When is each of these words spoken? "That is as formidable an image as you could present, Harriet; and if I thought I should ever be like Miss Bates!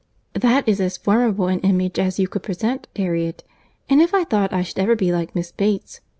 "That 0.33 0.67
is 0.67 0.81
as 0.81 0.97
formidable 0.97 1.45
an 1.45 1.59
image 1.59 1.99
as 1.99 2.17
you 2.17 2.27
could 2.27 2.41
present, 2.41 2.87
Harriet; 2.95 3.43
and 3.87 4.01
if 4.01 4.15
I 4.15 4.23
thought 4.23 4.51
I 4.51 4.63
should 4.63 4.79
ever 4.79 4.95
be 4.95 5.11
like 5.13 5.35
Miss 5.35 5.51
Bates! 5.51 6.01